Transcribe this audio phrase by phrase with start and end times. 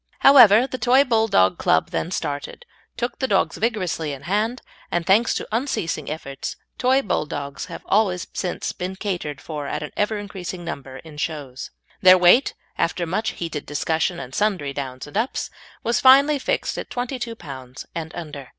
[0.21, 2.65] However, the Toy Bulldog Club then started,
[2.97, 8.25] took the dogs vigorously in hand, and thanks to unceasing efforts, Toy Bulldogs have always
[8.33, 11.69] since been catered for at an ever increasing number of shows.
[12.01, 15.51] Their weight, after much heated discussion and sundry downs and ups,
[15.83, 18.49] was finally fixed at twenty two pounds and under.